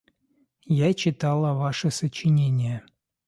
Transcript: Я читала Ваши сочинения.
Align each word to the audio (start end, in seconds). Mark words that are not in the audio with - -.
Я 0.65 0.95
читала 0.95 1.53
Ваши 1.53 1.91
сочинения. 1.91 2.81